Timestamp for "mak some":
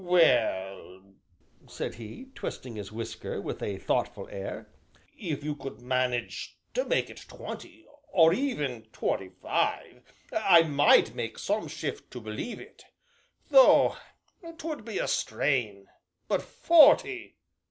11.13-11.67